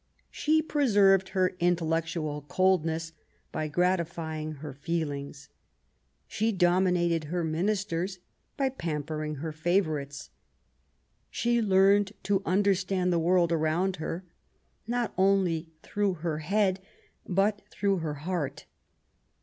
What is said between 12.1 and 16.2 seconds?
to understand the world around her, not only through